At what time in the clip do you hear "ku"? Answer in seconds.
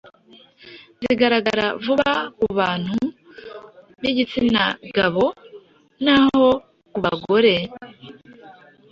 2.37-2.45, 6.91-6.97